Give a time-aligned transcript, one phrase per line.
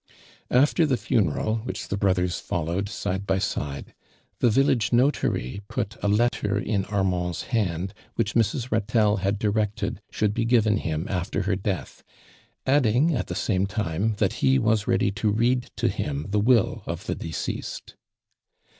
[0.49, 3.93] After the funeral, which the brothers followed side by side,
[4.39, 8.69] tho village notary put aletter in Annand's hand which Mrs.
[8.69, 12.03] Itatelle had ilirected should be given him after her death,
[12.65, 16.81] adding, at the same time, that he was ready to rcful to him the will
[16.87, 17.93] of the decea.sod.